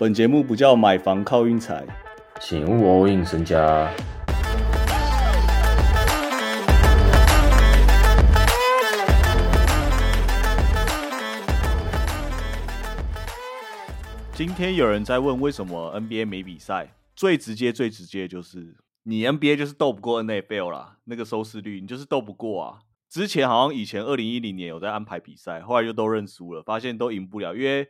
[0.00, 1.84] 本节目不叫买房靠运财，
[2.40, 3.92] 请勿 all in 身家。
[14.32, 22.78] 今天有人在问为什么 NBA 没比赛，最直接、最直接就是你 NBA 就是斗不过 NFL 啦，那个收视率你就是斗不过啊。
[23.10, 27.88] 之前好像以前二零一零年有在安排比赛，后来就都认输了，发现都赢不了，因为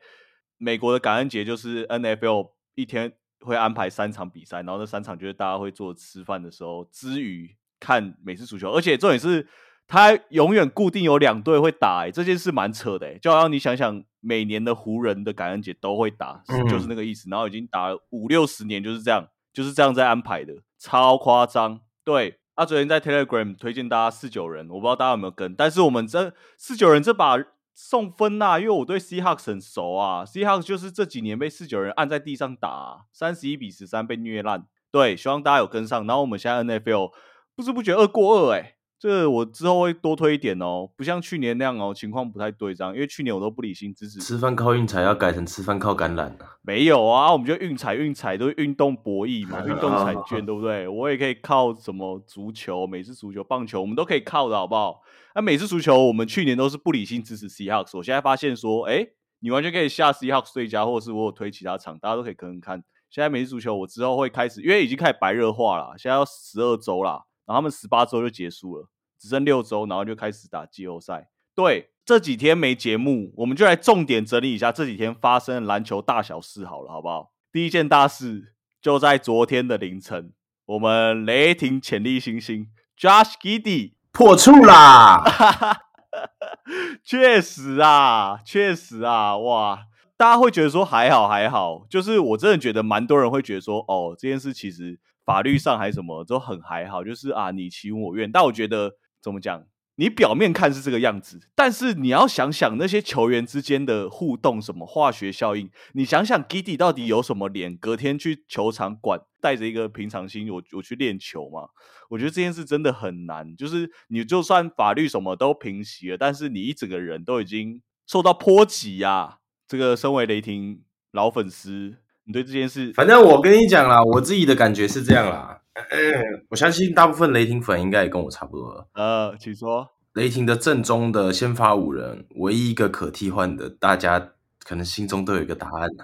[0.59, 9.46] 美国的感恩节就是 NFL 一天会安排三场比赛，然后那三场就是大家会做吃饭的时候之余看美式足球，而且重点是
[9.86, 21.81] 他永远固定有两队会打、欸，这件事蛮扯的、欸，就好像你想想，每年的湖人的感恩节都会打，嗯就是那个意思，然后已经打了五六十年就是这样，就是这样在安排的，超夸张。
[22.04, 27.36] 对，他、昨天在 Telegram 推荐大家四九人，我不知道大家有没有跟，但是我们这四九人这把
[27.81, 34.67] 送分呐、因为我对 Seahawks 很熟啊，Seahawks 就是这几年被四九人按在地上打、三十一比十三被虐烂。
[34.91, 36.05] 对，希望大家有跟上。
[36.05, 37.12] 然后我们现在 NFL
[37.55, 46.57] 不知不觉二过二、欸，这个我之后会多推一点哦，不像去年那样哦，情况不太对这样，因为去年我都不理性支持吃饭靠运财要改成吃饭靠感染啊！
[46.63, 50.89] 没有啊，我们就运彩运彩都是运动博弈嘛，运动彩 券对不对？
[50.89, 55.01] 我也可以靠什么足球、美式足球、棒球，我们都可以靠的好不好？
[55.37, 59.07] 那、美式足球我们去年都是不理性支持 Seahawks，我现在发现说，哎，
[59.39, 62.83] 你完全可以下 Seahawks 最佳，或者是我有推其他场，大家都可以可能看。
[63.09, 71.31] 现在美式足球我之后会开始，因为已经开始白热化了，现在要十二周啦，然后他们十八周就结束了，只剩六周，然后就开始打季后赛。
[71.55, 77.33] 对，这几天没节目，我们就来重点整理一下这几天发生的篮球大小事好了，好不好？
[77.51, 80.33] 第一件大事就在昨天的凌晨，
[80.67, 85.25] 我们雷霆潜力新星 Josh Giddey，破处啦！
[87.03, 89.88] 确实啊，确实啊，哇！
[90.19, 98.30] 大家会觉得说还好还好，就是我真的觉得蛮多人会觉得说，哦，这件事其实法律上还什么都很还好，就是啊你情我愿。
[98.33, 99.64] 但我觉得怎么讲，
[99.95, 111.68] 你表面看是这个样子，但是你要想想那些球员之间的互动，什么化学效应，你想想 Giddy 到底有什么脸，隔天去球场馆带着一个平常心，我我去练球嘛？
[112.11, 120.80] 我觉得这件事真的很难，就是你就算法律什么都平息了，但是你一整个人都已经受到波及呀、这个身为雷霆
[121.12, 125.61] 老粉丝，你对这件事，反正我跟你讲啦，我自己的感觉是这样啦。
[126.48, 128.88] 我相信大部分雷霆粉应该也跟我差不多了。
[128.94, 129.90] 呃，请说。
[130.14, 134.30] 雷霆的正宗的先发五人，唯一一个可替换的，大家
[134.64, 136.02] 可能心中都有一个答案啊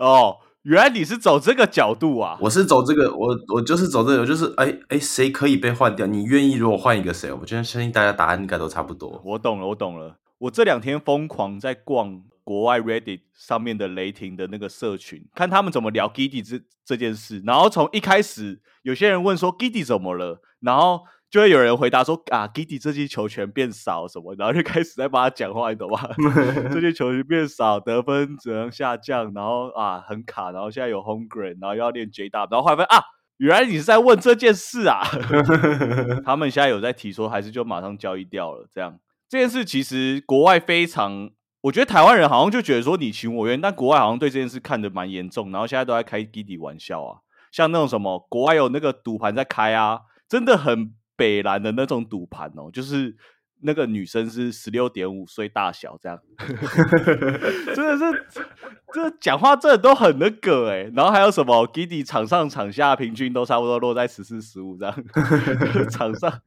[0.00, 2.36] 哦，原来你是走这个角度啊！
[2.40, 6.06] 我是走这个，我我就是走这个，我就是哎哎，谁可以被换掉？
[6.06, 7.32] 你愿意如果换一个谁？
[7.32, 9.22] 我觉得相信大家答案应该都差不多。
[9.24, 10.16] 我懂了，我懂了。
[10.40, 17.42] 我这两天疯狂在逛国外 Reddit 上面的雷霆的那个社群，看他们怎么聊 Giddy 这这件事。
[17.44, 26.00] 然后从一开始，有些人问说 Giddy 怎么了，然后就会有人回答说啊，Giddy 这些球权变少什么，然后就开始在帮他讲话，你懂吗？
[26.72, 33.04] 这些球权变少，得分只能下降，然后啊很卡，然后现在有 Home Grade，然后要练 J W，然后后来发现啊。
[33.36, 35.00] 原来你是在问这件事啊！
[36.26, 38.68] 他们现在有在提说，还是就马上交易掉了？
[38.70, 38.98] 这样
[39.30, 41.30] 这件事其实国外非常，
[41.60, 47.18] 我觉得台湾人好像就觉得说你情我愿，但国外好像对这件事看得蛮严重，然后现在都在开低低玩笑啊，
[47.52, 53.16] 像那种什么国外有那个赌盘在开啊，真的很北蓝的那种赌盘哦，就是
[53.62, 56.18] 那个女生是十六点五岁大小这样，
[57.74, 58.26] 真的是
[58.92, 65.04] 这讲话真的都很那个哎、然后还有什么 Giddy 场上场下平均都差不多落在十四十五这样，
[65.90, 66.40] 场上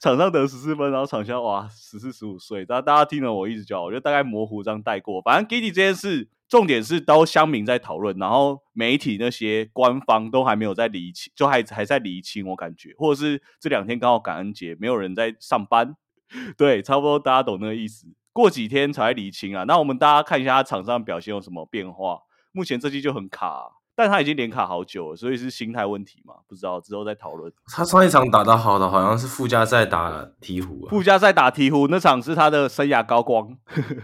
[0.00, 5.20] 场上得十四分，然后场下哇十四十五岁，大大家听了我一直叫，我就大概模糊这样带过。
[5.22, 15.94] 反正 Giddy 这件事，重点是都乡民在讨论，然后媒体那些官方都还没有在厘清，就还还在厘清，我感觉，或者是这两天刚好感恩节，没有人在上班，
[16.56, 18.06] 对，差不多大家懂那个意思。
[18.32, 19.64] 过几天才会厘清啊。
[19.64, 22.18] 那我们大家看一下他场上表现有什么变化。
[22.52, 23.64] 目前这季就很卡啊、
[23.94, 26.34] 但他已经连卡好久了，所以是心态问题嘛？
[26.48, 27.52] 不知道之后再讨论。
[27.66, 33.56] 他上一场打得好的好像是附加赛打鹈鹕、啊，附加赛打鹈鹕那场是他的生涯高光，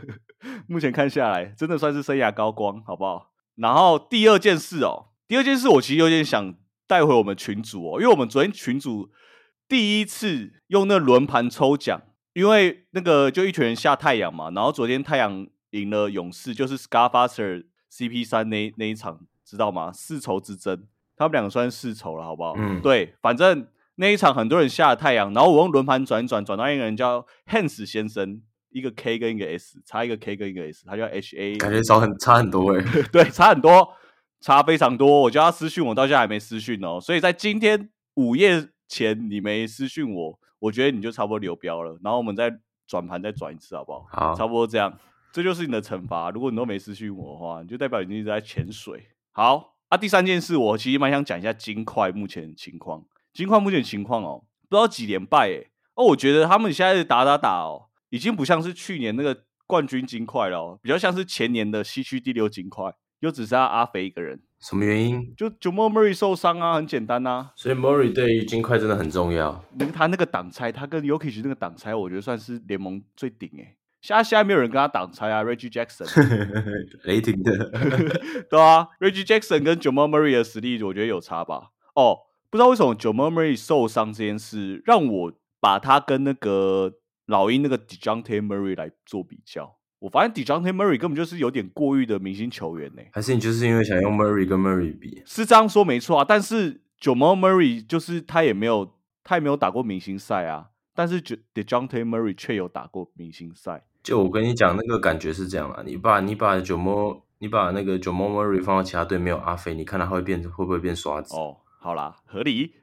[0.67, 3.31] 目前看下来真的算是生涯高光，好不好？
[3.57, 6.55] 然后第二件事哦，第二件事我其实有点想
[6.87, 9.11] 带回我们群主哦，因为我们昨天群主
[9.67, 12.01] 第一次用那轮盘抽奖，
[12.39, 19.91] 因为那个就一群人下太阳嘛，然后昨天太阳赢了勇士，就是 Scarfaster CP 三那那一场，知道吗？
[19.93, 20.85] 世仇之争，
[21.17, 22.55] 他们两个算是世仇了，好不好？
[22.57, 28.41] 嗯对，反正那一场很多人下了太阳，然后我用轮盘转转，转到一个人叫 Hans 先生，
[28.71, 32.85] 一个 K 跟一个 S，差一个 K 跟一个 S，他叫 H A，感觉少很差很多哎。
[33.11, 33.95] 对，差很多，
[34.41, 35.23] 差非常多。
[35.23, 37.01] 我叫他私讯我，到现在还没私讯哦。
[37.01, 41.99] 所以在今天午夜前你没私讯我，我觉得你就差不多流标了。
[42.03, 42.53] 然后我们再
[42.87, 44.07] 转盘再转一次好不好？
[44.11, 44.99] 好，差不多这样。
[45.31, 46.31] 这就是你的惩罚。
[46.31, 49.09] 如果你都没私讯我的话，你就代表你一直在潜水。
[49.33, 53.05] 好啊，第三件事，我其实蛮想讲一下金块目前的情况。
[53.33, 55.71] 金块目前情况哦，不知道几连败哎。
[55.95, 64.43] 哦，我觉得他们现在打打打哦，已经不像是去年那个冠军金块了，比较像是前年的西区第六金块，又只剩下阿肥一个人。
[64.61, 65.35] 什么原因？
[65.37, 67.51] 就 Jamal Murray 受伤啊，很简单呐。
[67.55, 69.65] 所以 Murray 对于金块真的很重要。
[69.79, 73.77] 那他那个挡拆，他跟 Yokich 那个挡拆，我觉得算是联盟最顶哎。
[74.01, 76.07] 现在现在没有人跟他挡拆啊，Reggie Jackson，
[77.03, 77.71] 雷霆的，
[78.49, 81.71] 对啊，Reggie Jackson 跟 Jamal Murray 的实力，我觉得有差吧。
[81.95, 82.17] 哦，
[82.49, 86.93] 不知道为什么 Jamal Murray 受伤这件事，让我把他跟那个
[87.27, 89.78] 老鹰那个 Dejounte Murray 来做比较。
[90.01, 93.03] 我发现 Dejounte Murray 根本就是有点过誉的明星球员呢。
[93.13, 95.23] 还是你就是因为想用 Murray 跟 Murray 比？
[95.27, 100.69] 是这样说没错啊，但是 Jamal Murray 就是他也没有，他也没有打过明星赛啊。
[100.95, 103.85] 但是 Dejounte Murray 却有打过明星赛。
[104.03, 111.37] 就我跟你讲，那个感觉是这样啊，你把你把九摩，你把那个九摩 Murray 放到其他队，没有阿飞，你看他会变会不会变刷子？
[111.37, 112.75] 哦，好啦，合理。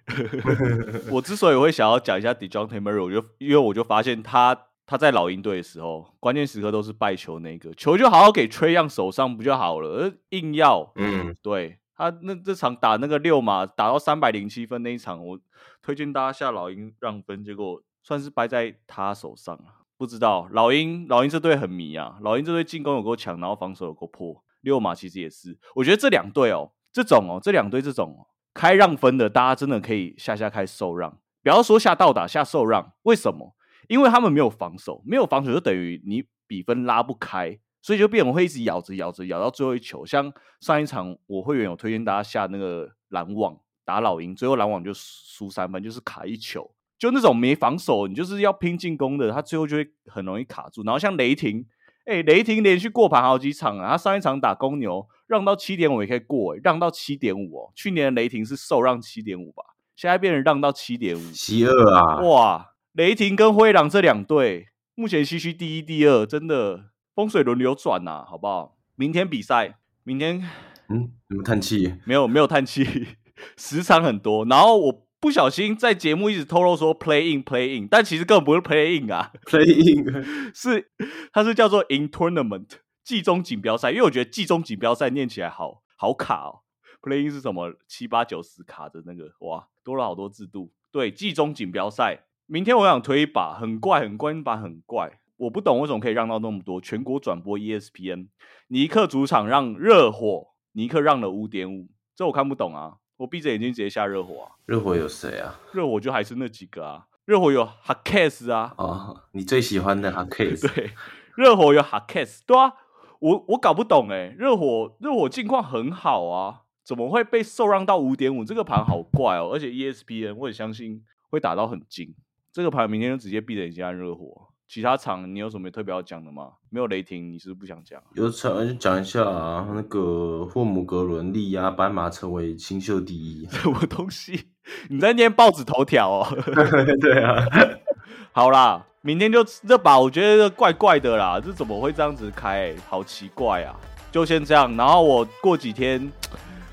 [1.12, 10.14] 我之所以会想要讲一下 Dejounte Murray，我就因为我就发现他他在老鹰队的时候，关键时刻都是败球那个球，就好好给 Trey Young 手上不就好了？
[10.30, 15.40] 硬要，嗯，对他那这场打那个六码打到三百零七分那一场，我
[15.82, 17.82] 推荐大家下老鹰让分，结果。
[18.08, 19.64] 算是败在他手上了，
[19.98, 24.44] 不知道老鹰老鹰这队很迷啊，老鹰这队进攻有够强，然后防守有够破。
[24.62, 32.94] 六马其实也是，我觉得这两队哦，这种哦，这两队这种开让分的，大家真的可以下下开受让，不要说下倒打下受让。
[33.02, 33.55] 为什么？
[33.88, 40.06] 因为他们没有防守，没有防守就等于你比分拉不开，所以就变成会一直咬着咬着咬到最后一球。
[40.06, 46.72] 像上一场我会员有推荐大家下那个篮网打老鹰，最后篮网就输三分，就是卡一球。
[46.98, 50.82] 就那种没防守，你就是要拼进攻的，他最后就会很容易卡住。
[50.84, 51.66] 然后像雷霆，
[52.06, 57.72] 哎，雷霆连续过盘好几场啊，他上一场打公牛让到七点五也可以过，让到七点五哦。
[57.76, 59.62] 去年雷霆是受让七点五吧，
[59.98, 62.22] 现在变成让到七点五，邪恶啊！
[62.22, 68.78] 哇，雷霆跟灰狼这两队目前西区第一、第二，真的风水轮流转呐，好不好？
[68.96, 70.42] 明天比赛，明天
[70.88, 71.96] 嗯，有没有叹气？
[72.06, 72.86] 没有，没有叹气，
[73.58, 75.06] 时长很多，然后我。
[75.18, 80.92] 不小心在节目一直透露说 play in play in，但其实根本不是 play in 啊， play in 是
[81.34, 82.68] 它是叫做 in tournament
[83.04, 86.62] 季中锦标赛，因为我觉得季中锦标赛念起来好好卡哦。
[87.02, 90.72] play in 是什么七八九十卡的那个哇，多了好多制度。
[90.92, 98.28] 对，季中锦标赛，明天我想推一把，很怪，很怪，一把很怪，我不懂为什么可以让到那么多，全国转播 ESPN，
[98.68, 102.98] 尼克主场让热火，尼克让了五点五，这我看不懂啊。
[103.18, 104.52] 我闭着眼睛直接下热火啊！
[104.66, 105.58] 热火有谁啊？
[105.72, 107.08] 热火就还是那几个啊。
[107.24, 108.74] 热火有 Hakes 啊。
[108.78, 110.74] 哦，你最喜欢的 Hakes。
[110.76, 110.92] 对，
[111.38, 112.42] 热火有 Hakes。
[112.46, 112.74] 对啊，
[113.20, 114.36] 我我搞不懂哎。
[114.38, 118.44] 热火热火近况很好啊，怎么会被受让到五点五？
[118.44, 119.50] 这个盘好怪哦。
[119.54, 122.14] 而且 ESPN 我也相信会打到很近。
[122.56, 124.48] 这个牌明天就直接闭着眼睛按热火。
[124.66, 126.52] 其他场你有什么特别要讲的吗？
[126.70, 128.02] 没有雷霆，你是不是不想讲？
[128.14, 134.46] 有场就讲一下啊，那个霍姆格伦力压斑马成为新秀第一， 什么东西？
[134.90, 136.28] 你在念报纸头条哦？
[137.02, 137.46] 对啊，
[138.32, 142.74] 好啦，明天就这把，我觉得怪怪的啦，这怎么会这样子开？
[142.88, 143.76] 好奇怪啊！
[144.14, 146.10] 就先这样，然后我过几天。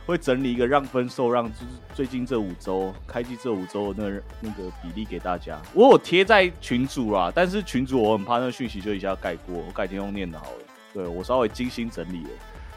[0.05, 4.05] 会整理一个让分受让，就是最近这五周开机这五周那
[4.41, 5.61] 那个比例给大家。
[5.73, 10.59] 我有贴在群主啦，但是群主我很怕那个讯息就一下盖过，我改天用念的好了。
[10.93, 12.31] 对我稍微精心整理了，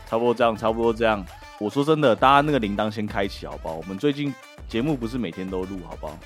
[0.07, 1.25] 差不多这样，差不多这样。
[1.59, 3.75] 我说真的，大家那个铃铛先开启好不好？
[3.75, 4.33] 我们最近
[4.67, 6.17] 节目不是每天都录，好不好？